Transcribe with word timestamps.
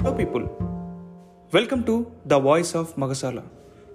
Hello 0.00 0.12
people 0.12 0.44
welcome 1.54 1.84
to 1.84 2.06
the 2.26 2.34
voice 2.34 2.76
of 2.76 3.00
Magasala 3.00 3.38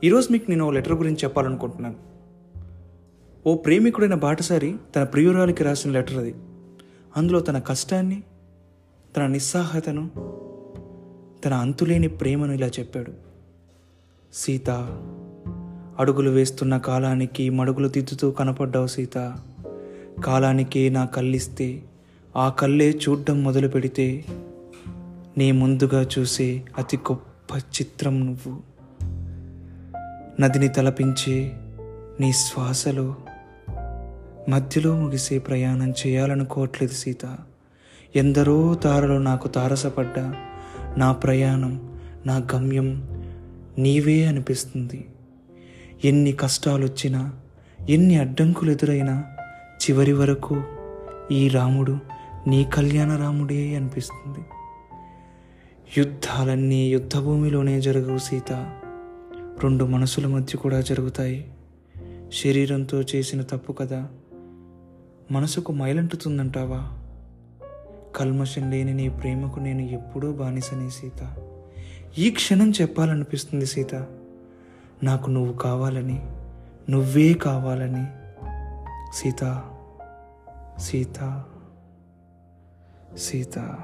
ఈరోజు 0.03 0.31
మీకు 0.31 0.49
నేను 0.49 0.67
ఓ 0.67 0.71
లెటర్ 0.71 0.93
గురించి 0.93 1.17
చెప్పాలనుకుంటున్నాను. 1.23 1.95
ఓ 3.47 3.55
ప్రేమికుడైన 3.55 4.13
బాటసారి 4.13 4.75
తన 4.95 5.03
ప్రియురాలికి 5.03 5.63
రాసిన 5.63 5.91
లెటర్ 5.91 6.17
అది. 6.17 6.35
అందులో 7.17 7.39
తన 7.39 7.59
కష్టాన్ని 7.59 8.23
తన 9.17 9.25
నిస్సాహతను 9.25 10.09
తన 11.45 11.53
అంతులేని 11.53 12.07
ప్రేమను 12.07 12.51
ఇలా 12.51 12.67
చెప్పాడు. 12.67 13.11
సీత 14.33 14.69
అడుగులు 15.99 16.29
వేస్తున్న 16.29 16.77
కాలానికి 16.77 17.49
మడుగులు 17.49 17.87
దిద్దుతూ 17.87 18.31
కనపడ్డావు 18.31 18.87
సీత. 18.87 19.37
కాలానికి 20.25 20.89
నా 20.89 21.05
కళ్ళిస్తే 21.05 21.83
ఆ 22.35 22.49
కళ్ళే 22.49 22.99
చూడ్డం 23.09 23.43
మొదలు 23.43 23.67
పెడితే 23.67 24.25
నీ 25.37 25.51
ముందుగా 25.51 26.07
చూసే 26.19 26.65
అతి 26.77 26.97
గొప్ప 26.97 27.57
చిత్రం 27.57 28.25
నువ్వు. 28.25 28.59
నదిని 30.41 30.67
తలపించే 30.67 31.51
నీ 32.19 32.33
శ్వాసలో 32.33 33.15
మధ్యలో 34.49 34.95
ముగిసే 34.95 35.39
ప్రయాణం 35.39 35.91
చేయాలనుకోవట్లేదు 35.91 36.93
సీత. 36.93 37.37
ఎందరో 38.15 38.75
తారలు 38.75 39.19
నాకు 39.19 39.47
తారసపడ్డా 39.47 40.35
నా 40.97 41.11
ప్రయాణం 41.11 41.99
నా 42.25 42.47
గమ్యం 42.55 43.07
నీవే 43.77 44.25
అనిపిస్తుంది. 44.25 45.07
ఎన్ని 46.05 46.31
కష్టాలు 46.31 46.85
వచ్చినా 46.85 47.33
ఎన్ని 47.89 48.17
అడ్డంకులు 48.17 48.71
ఎదురైనా 48.71 49.23
చివరి 49.57 50.13
వరకు 50.13 50.63
ఈ 51.31 51.47
రాముడు 51.47 51.99
నీ 52.47 52.63
కళ్యాణ 52.63 53.15
రాముడే 53.15 53.75
అనిపిస్తుంది. 53.75 54.45
యుద్ధాలన్నీ 55.97 56.89
యుద్ధభూమిలోనే 56.89 57.81
జరగవు 57.81 58.17
సీత. 58.17 58.51
రెండు 59.63 59.85
మనసుల 59.85 60.27
మధ్య 60.27 60.57
కూడా 60.57 60.81
జరుగుతాయి. 60.81 61.53
శరీరంతో 62.33 63.01
చేసిన 63.01 63.41
తప్పు 63.41 63.73
కదా. 63.73 64.09
మనసుకు 65.31 65.71
మైలంటుతుందంటావా? 65.71 66.99
కల్మషం 68.15 68.71
లేని 68.71 68.93
నీ 68.93 69.09
ప్రేమకు 69.09 69.59
నేను 69.59 69.81
ఎప్పుడూ 69.81 70.31
బానిసనే 70.31 70.89
సీత. 70.89 71.37
ఈ 72.17 72.31
క్షణం 72.31 72.71
చెప్పాలనిపిస్తుంది 72.71 73.65
సీత. 73.65 73.95
నాకు 75.03 75.29
నువ్వు 75.29 75.53
కావాలని 75.53 76.25
నువ్వే 76.91 77.33
కావాలని. 77.33 78.05
సీత 79.13 79.63
సీత 80.79 81.43
సీత. 83.17 83.75